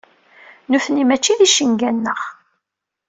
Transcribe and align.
Nutni 0.69 1.03
mačči 1.09 1.33
d 1.39 1.41
icenga-nneɣ. 1.47 2.21